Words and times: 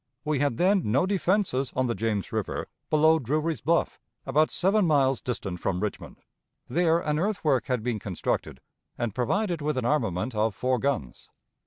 We 0.25 0.39
had 0.39 0.57
then 0.57 0.81
no 0.83 1.05
defenses 1.05 1.71
on 1.75 1.85
the 1.85 1.93
James 1.93 2.31
River 2.31 2.67
below 2.89 3.19
Drury's 3.19 3.61
Bluff, 3.61 3.99
about 4.25 4.49
seven 4.49 4.87
miles 4.87 5.21
distant 5.21 5.59
from 5.59 5.79
Richmond. 5.79 6.17
There 6.67 7.01
an 7.01 7.19
earthwork 7.19 7.67
had 7.67 7.83
been 7.83 7.99
constructed 7.99 8.61
and 8.97 9.13
provided 9.13 9.61
with 9.61 9.77
an 9.77 9.85
armament 9.85 10.33
of 10.33 10.55
four 10.55 10.79
guns. 10.79 11.29